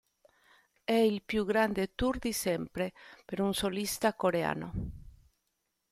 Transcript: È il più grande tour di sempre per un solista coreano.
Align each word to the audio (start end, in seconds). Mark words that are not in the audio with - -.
È 0.83 0.93
il 0.93 1.21
più 1.21 1.45
grande 1.45 1.93
tour 1.93 2.17
di 2.17 2.31
sempre 2.33 2.91
per 3.23 3.39
un 3.39 3.53
solista 3.53 4.15
coreano. 4.15 4.73